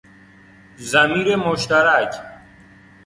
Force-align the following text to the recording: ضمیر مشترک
ضمیر 0.77 1.35
مشترک 1.35 2.13